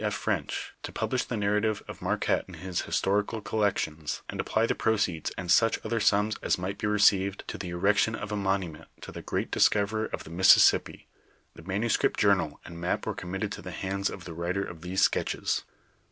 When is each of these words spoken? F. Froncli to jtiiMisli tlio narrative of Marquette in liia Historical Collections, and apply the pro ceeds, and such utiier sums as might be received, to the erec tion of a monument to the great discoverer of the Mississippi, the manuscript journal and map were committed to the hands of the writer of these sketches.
F. 0.03 0.15
Froncli 0.25 0.71
to 0.81 0.91
jtiiMisli 0.91 1.27
tlio 1.27 1.37
narrative 1.37 1.83
of 1.87 2.01
Marquette 2.01 2.45
in 2.49 2.55
liia 2.55 2.83
Historical 2.85 3.39
Collections, 3.39 4.23
and 4.29 4.39
apply 4.41 4.65
the 4.65 4.73
pro 4.73 4.95
ceeds, 4.95 5.29
and 5.37 5.51
such 5.51 5.79
utiier 5.83 6.01
sums 6.01 6.37
as 6.41 6.57
might 6.57 6.79
be 6.79 6.87
received, 6.87 7.47
to 7.47 7.55
the 7.55 7.69
erec 7.69 7.97
tion 7.97 8.15
of 8.15 8.31
a 8.31 8.35
monument 8.35 8.87
to 9.01 9.11
the 9.11 9.21
great 9.21 9.51
discoverer 9.51 10.05
of 10.07 10.23
the 10.23 10.31
Mississippi, 10.31 11.07
the 11.53 11.61
manuscript 11.61 12.19
journal 12.19 12.59
and 12.65 12.81
map 12.81 13.05
were 13.05 13.13
committed 13.13 13.51
to 13.51 13.61
the 13.61 13.69
hands 13.69 14.09
of 14.09 14.23
the 14.25 14.33
writer 14.33 14.63
of 14.63 14.81
these 14.81 15.03
sketches. 15.03 15.65